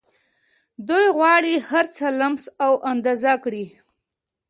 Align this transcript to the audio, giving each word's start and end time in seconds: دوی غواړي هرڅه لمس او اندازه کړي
دوی 0.87 1.05
غواړي 1.17 1.53
هرڅه 1.69 2.05
لمس 2.19 2.43
او 2.65 2.73
اندازه 2.91 3.33
کړي 3.43 3.65